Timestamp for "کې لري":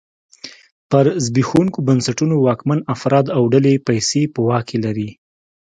4.69-5.09